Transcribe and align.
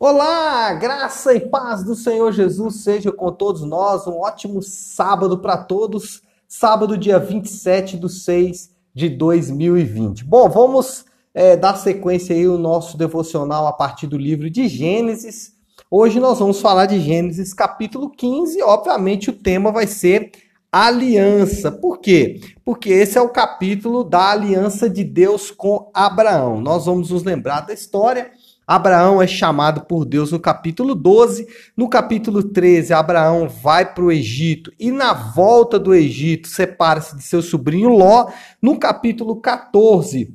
Olá, 0.00 0.74
graça 0.74 1.34
e 1.34 1.40
paz 1.40 1.82
do 1.82 1.96
Senhor 1.96 2.30
Jesus 2.30 2.84
seja 2.84 3.10
com 3.10 3.32
todos 3.32 3.62
nós. 3.62 4.06
Um 4.06 4.20
ótimo 4.20 4.62
sábado 4.62 5.36
para 5.38 5.56
todos. 5.56 6.22
Sábado, 6.46 6.96
dia 6.96 7.18
27 7.18 7.98
de 7.98 8.08
6 8.08 8.70
de 8.94 9.08
2020. 9.08 10.24
Bom, 10.24 10.48
vamos 10.48 11.04
é, 11.34 11.56
dar 11.56 11.74
sequência 11.74 12.32
aí 12.32 12.46
o 12.46 12.56
nosso 12.56 12.96
devocional 12.96 13.66
a 13.66 13.72
partir 13.72 14.06
do 14.06 14.16
livro 14.16 14.48
de 14.48 14.68
Gênesis. 14.68 15.54
Hoje 15.90 16.20
nós 16.20 16.38
vamos 16.38 16.60
falar 16.60 16.86
de 16.86 17.00
Gênesis 17.00 17.52
capítulo 17.52 18.08
15. 18.08 18.62
Obviamente 18.62 19.30
o 19.30 19.32
tema 19.32 19.72
vai 19.72 19.88
ser 19.88 20.30
aliança. 20.70 21.72
Por 21.72 21.98
quê? 21.98 22.40
Porque 22.64 22.90
esse 22.90 23.18
é 23.18 23.20
o 23.20 23.30
capítulo 23.30 24.04
da 24.04 24.30
aliança 24.30 24.88
de 24.88 25.02
Deus 25.02 25.50
com 25.50 25.90
Abraão. 25.92 26.60
Nós 26.60 26.86
vamos 26.86 27.10
nos 27.10 27.24
lembrar 27.24 27.62
da 27.62 27.74
história 27.74 28.30
Abraão 28.68 29.22
é 29.22 29.26
chamado 29.26 29.86
por 29.86 30.04
Deus 30.04 30.30
no 30.30 30.38
capítulo 30.38 30.94
12. 30.94 31.48
No 31.74 31.88
capítulo 31.88 32.42
13, 32.42 32.92
Abraão 32.92 33.48
vai 33.48 33.94
para 33.94 34.04
o 34.04 34.12
Egito 34.12 34.70
e, 34.78 34.90
na 34.90 35.14
volta 35.14 35.78
do 35.78 35.94
Egito, 35.94 36.48
separa-se 36.48 37.16
de 37.16 37.22
seu 37.22 37.40
sobrinho 37.40 37.88
Ló. 37.88 38.30
No 38.60 38.78
capítulo 38.78 39.36
14, 39.40 40.34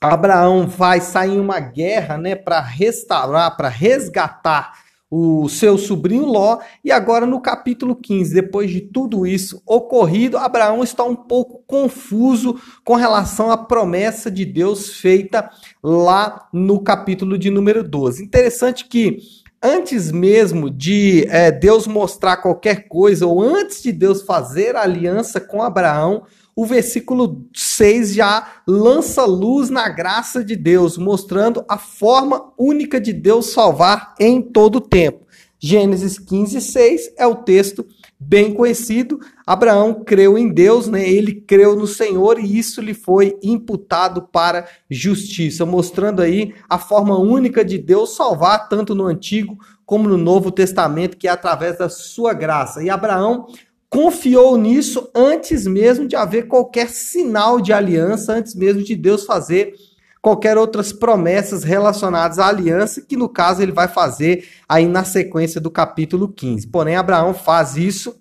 Abraão 0.00 0.68
vai 0.68 1.00
sair 1.00 1.32
em 1.32 1.40
uma 1.40 1.58
guerra 1.58 2.16
né, 2.16 2.36
para 2.36 2.60
restaurar, 2.60 3.56
para 3.56 3.68
resgatar 3.68 4.74
o 5.14 5.46
seu 5.46 5.76
sobrinho 5.76 6.24
Ló, 6.24 6.58
e 6.82 6.90
agora 6.90 7.26
no 7.26 7.38
capítulo 7.38 7.94
15, 7.94 8.32
depois 8.32 8.70
de 8.70 8.80
tudo 8.80 9.26
isso 9.26 9.62
ocorrido, 9.66 10.38
Abraão 10.38 10.82
está 10.82 11.04
um 11.04 11.14
pouco 11.14 11.62
confuso 11.66 12.58
com 12.82 12.94
relação 12.94 13.50
à 13.50 13.58
promessa 13.58 14.30
de 14.30 14.46
Deus 14.46 14.94
feita 14.94 15.50
lá 15.84 16.48
no 16.50 16.80
capítulo 16.80 17.36
de 17.36 17.50
número 17.50 17.86
12. 17.86 18.24
Interessante 18.24 18.86
que 18.86 19.18
antes 19.62 20.10
mesmo 20.10 20.70
de 20.70 21.26
é, 21.28 21.52
Deus 21.52 21.86
mostrar 21.86 22.38
qualquer 22.38 22.88
coisa, 22.88 23.26
ou 23.26 23.42
antes 23.42 23.82
de 23.82 23.92
Deus 23.92 24.22
fazer 24.22 24.76
aliança 24.76 25.38
com 25.38 25.62
Abraão, 25.62 26.22
o 26.54 26.66
versículo 26.66 27.46
6 27.54 28.14
já 28.14 28.46
lança 28.66 29.24
luz 29.24 29.70
na 29.70 29.88
graça 29.88 30.44
de 30.44 30.54
Deus, 30.54 30.98
mostrando 30.98 31.64
a 31.68 31.78
forma 31.78 32.52
única 32.58 33.00
de 33.00 33.12
Deus 33.12 33.46
salvar 33.52 34.14
em 34.20 34.42
todo 34.42 34.76
o 34.76 34.80
tempo. 34.80 35.26
Gênesis 35.64 36.18
15, 36.18 36.60
6 36.60 37.14
é 37.16 37.24
o 37.24 37.36
texto 37.36 37.86
bem 38.18 38.52
conhecido. 38.52 39.20
Abraão 39.46 40.02
creu 40.04 40.36
em 40.36 40.48
Deus, 40.48 40.88
né? 40.88 41.08
ele 41.08 41.40
creu 41.40 41.76
no 41.76 41.86
Senhor 41.86 42.38
e 42.38 42.58
isso 42.58 42.80
lhe 42.80 42.92
foi 42.92 43.38
imputado 43.42 44.22
para 44.22 44.66
justiça, 44.90 45.64
mostrando 45.64 46.20
aí 46.20 46.52
a 46.68 46.78
forma 46.78 47.16
única 47.16 47.64
de 47.64 47.78
Deus 47.78 48.16
salvar, 48.16 48.68
tanto 48.68 48.92
no 48.92 49.06
Antigo 49.06 49.56
como 49.86 50.08
no 50.08 50.16
Novo 50.16 50.50
Testamento, 50.50 51.16
que 51.16 51.28
é 51.28 51.30
através 51.30 51.78
da 51.78 51.88
sua 51.88 52.34
graça. 52.34 52.82
E 52.82 52.90
Abraão 52.90 53.46
confiou 53.92 54.56
nisso 54.56 55.10
antes 55.14 55.66
mesmo 55.66 56.08
de 56.08 56.16
haver 56.16 56.48
qualquer 56.48 56.88
sinal 56.88 57.60
de 57.60 57.74
aliança, 57.74 58.32
antes 58.32 58.54
mesmo 58.54 58.82
de 58.82 58.96
Deus 58.96 59.26
fazer 59.26 59.74
qualquer 60.22 60.56
outras 60.56 60.94
promessas 60.94 61.62
relacionadas 61.62 62.38
à 62.38 62.46
aliança, 62.46 63.02
que 63.02 63.18
no 63.18 63.28
caso 63.28 63.60
ele 63.60 63.70
vai 63.70 63.88
fazer 63.88 64.48
aí 64.66 64.86
na 64.88 65.04
sequência 65.04 65.60
do 65.60 65.70
capítulo 65.70 66.26
15. 66.26 66.68
Porém, 66.68 66.96
Abraão 66.96 67.34
faz 67.34 67.76
isso, 67.76 68.18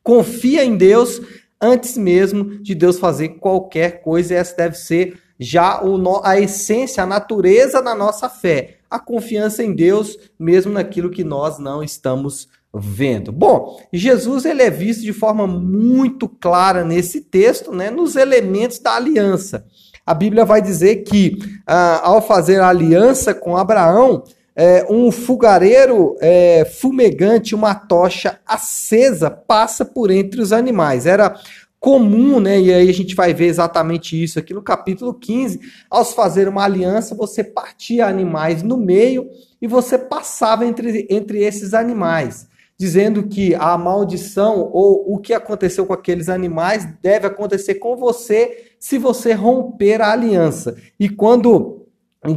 confia 0.00 0.64
em 0.64 0.76
Deus 0.76 1.20
antes 1.60 1.98
mesmo 1.98 2.62
de 2.62 2.72
Deus 2.72 2.96
fazer 2.96 3.30
qualquer 3.30 4.02
coisa, 4.02 4.34
e 4.34 4.36
essa 4.36 4.54
deve 4.54 4.76
ser 4.76 5.18
já 5.40 5.82
a 6.22 6.38
essência, 6.38 7.02
a 7.02 7.06
natureza 7.06 7.82
da 7.82 7.96
nossa 7.96 8.28
fé, 8.28 8.78
a 8.88 9.00
confiança 9.00 9.64
em 9.64 9.74
Deus, 9.74 10.16
mesmo 10.38 10.72
naquilo 10.72 11.10
que 11.10 11.24
nós 11.24 11.58
não 11.58 11.82
estamos 11.82 12.48
vendo. 12.72 13.32
Bom, 13.32 13.80
Jesus 13.92 14.44
ele 14.44 14.62
é 14.62 14.70
visto 14.70 15.02
de 15.02 15.12
forma 15.12 15.46
muito 15.46 16.28
clara 16.28 16.84
nesse 16.84 17.20
texto, 17.20 17.72
né, 17.72 17.90
nos 17.90 18.16
elementos 18.16 18.78
da 18.78 18.94
aliança. 18.94 19.64
A 20.06 20.14
Bíblia 20.14 20.44
vai 20.44 20.62
dizer 20.62 20.96
que 21.04 21.38
ah, 21.66 22.00
ao 22.04 22.22
fazer 22.22 22.60
a 22.60 22.68
aliança 22.68 23.34
com 23.34 23.56
Abraão, 23.56 24.24
é, 24.56 24.86
um 24.90 25.10
fogareiro 25.10 26.16
é, 26.20 26.64
fumegante, 26.64 27.54
uma 27.54 27.74
tocha 27.74 28.38
acesa, 28.46 29.30
passa 29.30 29.84
por 29.84 30.10
entre 30.10 30.40
os 30.40 30.52
animais. 30.52 31.06
Era 31.06 31.34
comum, 31.78 32.40
né? 32.40 32.60
E 32.60 32.72
aí 32.72 32.90
a 32.90 32.92
gente 32.92 33.14
vai 33.14 33.32
ver 33.32 33.46
exatamente 33.46 34.20
isso 34.22 34.38
aqui 34.38 34.52
no 34.52 34.62
capítulo 34.62 35.14
15. 35.14 35.60
Ao 35.88 36.04
fazer 36.04 36.46
uma 36.46 36.64
aliança, 36.64 37.14
você 37.14 37.42
partia 37.42 38.06
animais 38.06 38.62
no 38.62 38.76
meio 38.76 39.30
e 39.62 39.66
você 39.66 39.96
passava 39.96 40.66
entre, 40.66 41.06
entre 41.08 41.42
esses 41.42 41.72
animais 41.72 42.50
dizendo 42.80 43.24
que 43.24 43.54
a 43.56 43.76
maldição 43.76 44.70
ou 44.72 45.04
o 45.14 45.18
que 45.18 45.34
aconteceu 45.34 45.84
com 45.84 45.92
aqueles 45.92 46.30
animais 46.30 46.88
deve 47.02 47.26
acontecer 47.26 47.74
com 47.74 47.94
você 47.94 48.72
se 48.80 48.96
você 48.96 49.34
romper 49.34 50.00
a 50.00 50.10
aliança. 50.10 50.74
E 50.98 51.06
quando 51.06 51.84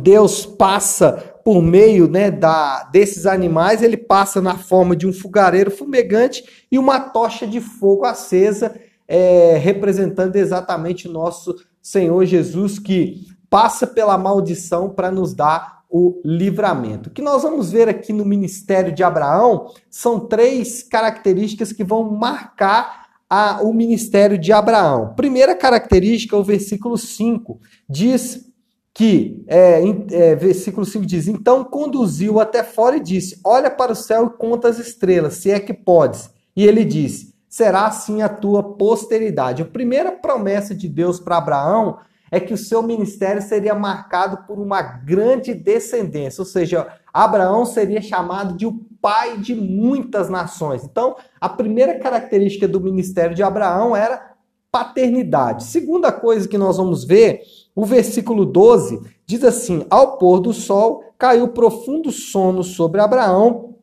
Deus 0.01 0.45
passa 0.45 1.13
por 1.45 1.61
meio 1.61 2.09
né, 2.09 2.29
da, 2.29 2.83
desses 2.91 3.25
animais, 3.25 3.81
ele 3.81 3.95
passa 3.95 4.41
na 4.41 4.57
forma 4.57 4.97
de 4.97 5.07
um 5.07 5.13
fogareiro 5.13 5.71
fumegante 5.71 6.43
e 6.69 6.77
uma 6.77 6.99
tocha 6.99 7.47
de 7.47 7.61
fogo 7.61 8.03
acesa, 8.03 8.75
é, 9.07 9.55
representando 9.55 10.35
exatamente 10.35 11.07
nosso 11.07 11.55
Senhor 11.81 12.25
Jesus, 12.25 12.79
que 12.79 13.27
passa 13.49 13.87
pela 13.87 14.17
maldição 14.17 14.89
para 14.89 15.09
nos 15.09 15.33
dar 15.33 15.82
o 15.95 16.19
livramento. 16.25 17.09
O 17.09 17.13
que 17.13 17.21
nós 17.21 17.43
vamos 17.43 17.71
ver 17.71 17.87
aqui 17.87 18.11
no 18.11 18.25
ministério 18.25 18.91
de 18.91 19.03
Abraão 19.03 19.67
são 19.91 20.21
três 20.21 20.81
características 20.81 21.71
que 21.71 21.83
vão 21.83 22.09
marcar 22.09 23.09
a, 23.29 23.61
o 23.61 23.71
ministério 23.71 24.35
de 24.35 24.51
Abraão. 24.51 25.13
Primeira 25.13 25.55
característica, 25.55 26.35
o 26.35 26.43
versículo 26.43 26.97
5, 26.97 27.59
diz 27.87 28.51
que, 28.91 29.45
é, 29.45 29.83
é, 30.11 30.35
versículo 30.35 30.83
5 30.83 31.05
diz: 31.05 31.27
Então 31.27 31.63
conduziu 31.63 32.39
até 32.39 32.63
fora 32.63 32.97
e 32.97 32.99
disse: 32.99 33.39
Olha 33.45 33.69
para 33.69 33.91
o 33.91 33.95
céu 33.95 34.25
e 34.25 34.37
conta 34.37 34.69
as 34.69 34.79
estrelas, 34.79 35.35
se 35.35 35.51
é 35.51 35.59
que 35.59 35.75
podes. 35.75 36.27
E 36.55 36.65
ele 36.65 36.83
disse: 36.83 37.35
Será 37.47 37.85
assim 37.85 38.23
a 38.23 38.29
tua 38.29 38.63
posteridade. 38.63 39.61
A 39.61 39.65
primeira 39.65 40.11
promessa 40.11 40.73
de 40.73 40.89
Deus 40.89 41.19
para 41.19 41.37
Abraão 41.37 41.99
é 42.33 42.39
que 42.39 42.51
o 42.51 42.57
seu 42.57 42.81
ministério 42.81 43.43
seria 43.43 43.75
marcado 43.75 44.47
por 44.47 44.57
uma 44.57 44.81
grande 44.81 45.53
descendência, 45.53 46.41
ou 46.41 46.45
seja, 46.47 46.87
Abraão 47.13 47.63
seria 47.63 48.01
chamado 48.01 48.57
de 48.57 48.65
o 48.65 48.73
pai 48.99 49.37
de 49.37 49.53
muitas 49.53 50.31
nações. 50.31 50.83
Então, 50.83 51.15
a 51.39 51.47
primeira 51.47 51.99
característica 51.99 52.67
do 52.67 52.81
ministério 52.81 53.35
de 53.35 53.43
Abraão 53.43 53.95
era 53.95 54.33
paternidade. 54.71 55.65
Segunda 55.65 56.11
coisa 56.11 56.47
que 56.47 56.57
nós 56.57 56.77
vamos 56.77 57.03
ver, 57.03 57.41
o 57.75 57.85
versículo 57.85 58.47
12 58.47 58.99
diz 59.27 59.43
assim: 59.43 59.85
Ao 59.87 60.17
pôr 60.17 60.39
do 60.39 60.53
sol 60.53 61.03
caiu 61.19 61.49
profundo 61.49 62.11
sono 62.11 62.63
sobre 62.63 62.99
Abraão, 62.99 63.75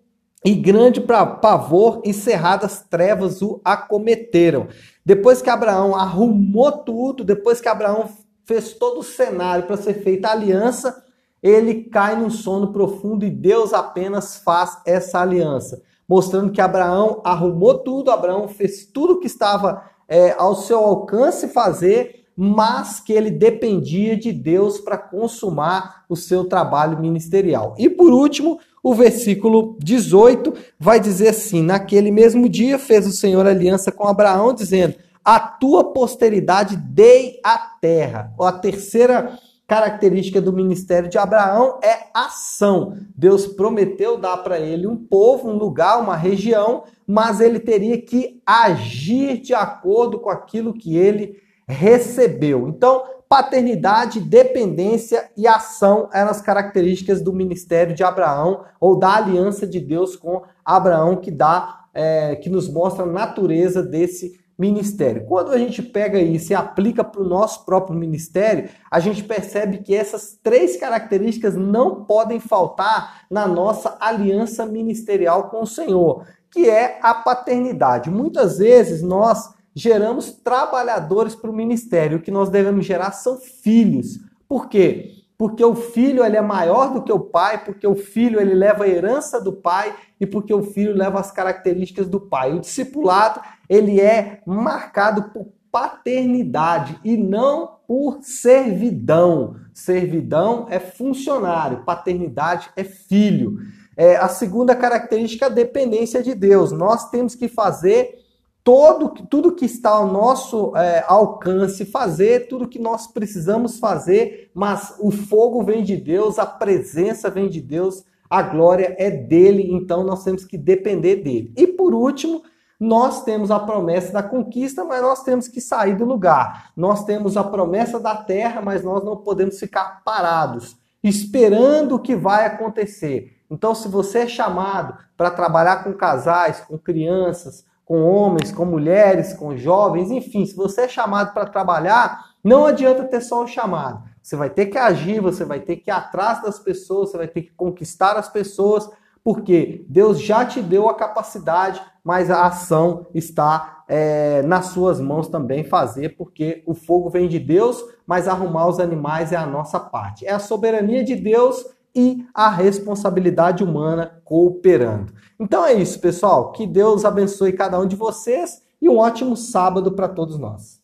e 0.44 0.56
grande 0.56 1.00
pavor 1.00 2.02
e 2.04 2.12
cerradas 2.12 2.84
trevas 2.90 3.42
o 3.42 3.60
acometeram. 3.64 4.66
Depois 5.06 5.40
que 5.40 5.50
Abraão 5.50 5.94
arrumou 5.94 6.72
tudo, 6.72 7.22
depois 7.22 7.60
que 7.60 7.68
Abraão 7.68 8.08
fez 8.44 8.72
todo 8.74 9.00
o 9.00 9.04
cenário 9.04 9.66
para 9.66 9.76
ser 9.76 9.94
feita 10.02 10.28
a 10.28 10.32
aliança, 10.32 11.04
ele 11.42 11.84
cai 11.84 12.16
num 12.16 12.30
sono 12.30 12.72
profundo 12.72 13.24
e 13.24 13.30
Deus 13.30 13.72
apenas 13.72 14.36
faz 14.36 14.78
essa 14.84 15.20
aliança, 15.20 15.82
mostrando 16.08 16.52
que 16.52 16.60
Abraão 16.60 17.20
arrumou 17.24 17.78
tudo, 17.78 18.10
Abraão 18.10 18.48
fez 18.48 18.84
tudo 18.84 19.20
que 19.20 19.26
estava 19.26 19.82
é, 20.08 20.34
ao 20.36 20.54
seu 20.54 20.78
alcance 20.78 21.48
fazer, 21.48 22.26
mas 22.36 23.00
que 23.00 23.12
ele 23.12 23.30
dependia 23.30 24.16
de 24.16 24.32
Deus 24.32 24.80
para 24.80 24.96
consumar 24.96 26.04
o 26.08 26.16
seu 26.16 26.44
trabalho 26.44 26.98
ministerial. 26.98 27.74
E 27.78 27.88
por 27.88 28.12
último, 28.12 28.58
o 28.82 28.94
versículo 28.94 29.76
18 29.78 30.54
vai 30.78 30.98
dizer 30.98 31.28
assim: 31.28 31.62
Naquele 31.62 32.10
mesmo 32.10 32.48
dia 32.48 32.78
fez 32.78 33.06
o 33.06 33.12
Senhor 33.12 33.46
aliança 33.46 33.92
com 33.92 34.08
Abraão, 34.08 34.54
dizendo 34.54 34.94
a 35.24 35.38
tua 35.38 35.92
posteridade 35.92 36.76
dei 36.76 37.38
a 37.44 37.58
terra. 37.80 38.32
A 38.40 38.52
terceira 38.52 39.38
característica 39.70 40.40
do 40.40 40.52
ministério 40.52 41.08
de 41.08 41.16
Abraão 41.16 41.78
é 41.80 42.08
ação. 42.12 42.96
Deus 43.16 43.46
prometeu 43.46 44.18
dar 44.18 44.38
para 44.38 44.58
ele 44.58 44.86
um 44.86 44.96
povo, 44.96 45.48
um 45.48 45.56
lugar, 45.56 46.00
uma 46.00 46.16
região, 46.16 46.82
mas 47.06 47.40
ele 47.40 47.60
teria 47.60 48.00
que 48.02 48.42
agir 48.44 49.40
de 49.40 49.54
acordo 49.54 50.18
com 50.18 50.28
aquilo 50.28 50.74
que 50.74 50.96
ele 50.96 51.40
recebeu. 51.68 52.68
Então, 52.68 53.04
paternidade, 53.28 54.18
dependência 54.18 55.30
e 55.36 55.46
ação 55.46 56.08
eram 56.12 56.32
as 56.32 56.40
características 56.40 57.22
do 57.22 57.32
ministério 57.32 57.94
de 57.94 58.02
Abraão 58.02 58.64
ou 58.80 58.98
da 58.98 59.14
aliança 59.14 59.68
de 59.68 59.78
Deus 59.78 60.16
com 60.16 60.42
Abraão 60.64 61.14
que 61.14 61.30
dá, 61.30 61.84
é, 61.94 62.34
que 62.34 62.50
nos 62.50 62.68
mostra 62.68 63.04
a 63.04 63.06
natureza 63.06 63.84
desse 63.84 64.40
ministério. 64.60 65.24
Quando 65.24 65.52
a 65.52 65.58
gente 65.58 65.82
pega 65.82 66.20
isso 66.20 66.52
e 66.52 66.54
aplica 66.54 67.02
para 67.02 67.22
o 67.22 67.28
nosso 67.28 67.64
próprio 67.64 67.98
ministério, 67.98 68.68
a 68.90 69.00
gente 69.00 69.24
percebe 69.24 69.78
que 69.78 69.94
essas 69.94 70.38
três 70.42 70.76
características 70.76 71.56
não 71.56 72.04
podem 72.04 72.38
faltar 72.38 73.22
na 73.30 73.48
nossa 73.48 73.96
aliança 73.98 74.66
ministerial 74.66 75.48
com 75.48 75.62
o 75.62 75.66
Senhor, 75.66 76.26
que 76.50 76.68
é 76.68 76.98
a 77.02 77.14
paternidade. 77.14 78.10
Muitas 78.10 78.58
vezes 78.58 79.00
nós 79.02 79.48
geramos 79.74 80.30
trabalhadores 80.30 81.34
para 81.34 81.50
o 81.50 81.54
ministério, 81.54 82.18
o 82.18 82.22
que 82.22 82.30
nós 82.30 82.50
devemos 82.50 82.84
gerar 82.84 83.12
são 83.12 83.38
filhos. 83.38 84.18
Por 84.46 84.68
quê? 84.68 85.19
Porque 85.40 85.64
o 85.64 85.74
filho 85.74 86.22
ele 86.22 86.36
é 86.36 86.42
maior 86.42 86.92
do 86.92 87.02
que 87.02 87.10
o 87.10 87.18
pai, 87.18 87.64
porque 87.64 87.86
o 87.86 87.94
filho 87.94 88.38
ele 88.38 88.52
leva 88.52 88.84
a 88.84 88.88
herança 88.88 89.40
do 89.40 89.54
pai 89.54 89.96
e 90.20 90.26
porque 90.26 90.52
o 90.52 90.62
filho 90.62 90.94
leva 90.94 91.18
as 91.18 91.30
características 91.30 92.06
do 92.06 92.20
pai. 92.20 92.52
O 92.52 92.60
discipulado 92.60 93.40
ele 93.66 93.98
é 94.02 94.42
marcado 94.44 95.30
por 95.30 95.46
paternidade 95.72 97.00
e 97.02 97.16
não 97.16 97.78
por 97.88 98.18
servidão. 98.20 99.56
Servidão 99.72 100.66
é 100.68 100.78
funcionário, 100.78 101.86
paternidade 101.86 102.68
é 102.76 102.84
filho. 102.84 103.60
É, 103.96 104.16
a 104.16 104.28
segunda 104.28 104.76
característica 104.76 105.46
é 105.46 105.48
a 105.48 105.50
dependência 105.50 106.22
de 106.22 106.34
Deus. 106.34 106.70
Nós 106.70 107.08
temos 107.08 107.34
que 107.34 107.48
fazer 107.48 108.14
todo, 108.62 109.08
tudo 109.26 109.54
que 109.54 109.64
está 109.64 109.90
ao 109.90 110.06
nosso 110.06 110.76
é, 110.76 111.04
alcance 111.06 111.84
fazer, 111.84 112.48
tudo 112.48 112.68
que 112.68 112.78
nós 112.78 113.06
precisamos 113.06 113.78
fazer, 113.78 114.50
mas 114.54 114.94
o 114.98 115.10
fogo 115.10 115.62
vem 115.62 115.82
de 115.82 115.96
Deus, 115.96 116.38
a 116.38 116.46
presença 116.46 117.30
vem 117.30 117.48
de 117.48 117.60
Deus, 117.60 118.04
a 118.28 118.42
glória 118.42 118.94
é 118.98 119.10
dele, 119.10 119.72
então 119.72 120.04
nós 120.04 120.22
temos 120.22 120.44
que 120.44 120.56
depender 120.56 121.16
dele. 121.16 121.52
E 121.56 121.66
por 121.66 121.94
último, 121.94 122.42
nós 122.78 123.24
temos 123.24 123.50
a 123.50 123.58
promessa 123.58 124.12
da 124.12 124.22
conquista, 124.22 124.84
mas 124.84 125.02
nós 125.02 125.22
temos 125.22 125.48
que 125.48 125.60
sair 125.60 125.96
do 125.96 126.04
lugar. 126.04 126.70
Nós 126.76 127.04
temos 127.04 127.36
a 127.36 127.44
promessa 127.44 127.98
da 128.00 128.14
terra, 128.14 128.62
mas 128.62 128.82
nós 128.82 129.04
não 129.04 129.16
podemos 129.16 129.58
ficar 129.58 130.02
parados, 130.04 130.76
esperando 131.02 131.96
o 131.96 131.98
que 131.98 132.16
vai 132.16 132.46
acontecer. 132.46 133.36
Então, 133.50 133.74
se 133.74 133.88
você 133.88 134.20
é 134.20 134.26
chamado 134.28 134.96
para 135.16 135.30
trabalhar 135.30 135.82
com 135.82 135.92
casais, 135.92 136.60
com 136.60 136.78
crianças, 136.78 137.64
com 137.90 138.04
homens, 138.04 138.52
com 138.52 138.64
mulheres, 138.64 139.34
com 139.34 139.56
jovens, 139.56 140.12
enfim, 140.12 140.46
se 140.46 140.54
você 140.54 140.82
é 140.82 140.88
chamado 140.88 141.34
para 141.34 141.44
trabalhar, 141.44 142.24
não 142.44 142.64
adianta 142.64 143.02
ter 143.02 143.20
só 143.20 143.42
o 143.42 143.48
chamado. 143.48 144.04
Você 144.22 144.36
vai 144.36 144.48
ter 144.48 144.66
que 144.66 144.78
agir, 144.78 145.18
você 145.18 145.44
vai 145.44 145.58
ter 145.58 145.74
que 145.74 145.90
ir 145.90 145.92
atrás 145.92 146.40
das 146.40 146.60
pessoas, 146.60 147.10
você 147.10 147.18
vai 147.18 147.26
ter 147.26 147.42
que 147.42 147.50
conquistar 147.50 148.12
as 148.12 148.28
pessoas, 148.28 148.88
porque 149.24 149.84
Deus 149.88 150.20
já 150.20 150.44
te 150.44 150.62
deu 150.62 150.88
a 150.88 150.94
capacidade, 150.94 151.82
mas 152.04 152.30
a 152.30 152.46
ação 152.46 153.08
está 153.12 153.82
é, 153.88 154.40
nas 154.42 154.66
suas 154.66 155.00
mãos 155.00 155.26
também 155.26 155.64
fazer, 155.64 156.10
porque 156.10 156.62
o 156.68 156.74
fogo 156.74 157.10
vem 157.10 157.26
de 157.26 157.40
Deus, 157.40 157.82
mas 158.06 158.28
arrumar 158.28 158.68
os 158.68 158.78
animais 158.78 159.32
é 159.32 159.36
a 159.36 159.44
nossa 159.44 159.80
parte. 159.80 160.24
É 160.24 160.30
a 160.30 160.38
soberania 160.38 161.02
de 161.02 161.16
Deus 161.16 161.66
e 161.94 162.26
a 162.34 162.48
responsabilidade 162.48 163.62
humana 163.62 164.20
cooperando. 164.24 165.12
Então 165.38 165.64
é 165.64 165.74
isso, 165.74 166.00
pessoal. 166.00 166.52
Que 166.52 166.66
Deus 166.66 167.04
abençoe 167.04 167.52
cada 167.52 167.78
um 167.78 167.86
de 167.86 167.96
vocês 167.96 168.62
e 168.80 168.88
um 168.88 168.98
ótimo 168.98 169.36
sábado 169.36 169.92
para 169.92 170.08
todos 170.08 170.38
nós. 170.38 170.79